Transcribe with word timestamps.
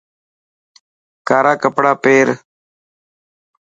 ڪارا 1.27 1.53
ڪپڙا 1.61 1.93
پير. 2.03 2.27